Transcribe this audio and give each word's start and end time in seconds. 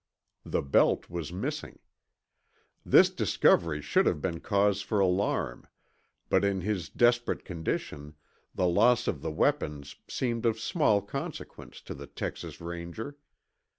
The 0.43 0.63
belt 0.63 1.11
was 1.11 1.31
missing. 1.31 1.77
This 2.83 3.11
discovery 3.11 3.83
should 3.83 4.07
have 4.07 4.19
been 4.19 4.39
cause 4.39 4.81
for 4.81 4.99
alarm, 4.99 5.67
but 6.27 6.43
in 6.43 6.61
his 6.61 6.89
desperate 6.89 7.45
condition, 7.45 8.15
the 8.55 8.67
loss 8.67 9.07
of 9.07 9.21
the 9.21 9.29
weapons 9.29 9.97
seemed 10.07 10.47
of 10.47 10.59
small 10.59 11.03
consequence 11.03 11.81
to 11.81 11.93
the 11.93 12.07
Texas 12.07 12.59
Ranger. 12.59 13.15